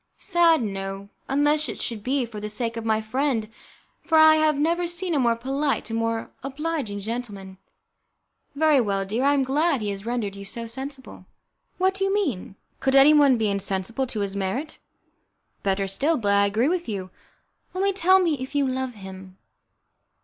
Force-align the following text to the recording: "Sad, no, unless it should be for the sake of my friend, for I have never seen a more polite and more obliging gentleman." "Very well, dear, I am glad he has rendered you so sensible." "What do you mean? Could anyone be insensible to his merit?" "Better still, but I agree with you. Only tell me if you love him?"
"Sad, 0.17 0.63
no, 0.63 1.09
unless 1.29 1.69
it 1.69 1.79
should 1.79 2.01
be 2.01 2.25
for 2.25 2.39
the 2.39 2.49
sake 2.49 2.75
of 2.75 2.83
my 2.83 3.01
friend, 3.01 3.47
for 4.03 4.17
I 4.17 4.37
have 4.37 4.57
never 4.57 4.87
seen 4.87 5.13
a 5.13 5.19
more 5.19 5.35
polite 5.35 5.91
and 5.91 5.99
more 5.99 6.31
obliging 6.41 6.97
gentleman." 7.01 7.59
"Very 8.55 8.81
well, 8.81 9.05
dear, 9.05 9.23
I 9.23 9.35
am 9.35 9.43
glad 9.43 9.79
he 9.79 9.91
has 9.91 10.03
rendered 10.03 10.35
you 10.35 10.43
so 10.43 10.65
sensible." 10.65 11.27
"What 11.77 11.93
do 11.93 12.03
you 12.03 12.11
mean? 12.11 12.55
Could 12.79 12.95
anyone 12.95 13.37
be 13.37 13.47
insensible 13.51 14.07
to 14.07 14.21
his 14.21 14.35
merit?" 14.35 14.79
"Better 15.61 15.85
still, 15.85 16.17
but 16.17 16.33
I 16.33 16.47
agree 16.47 16.67
with 16.67 16.89
you. 16.89 17.11
Only 17.75 17.93
tell 17.93 18.17
me 18.17 18.39
if 18.39 18.55
you 18.55 18.67
love 18.67 18.95
him?" 18.95 19.37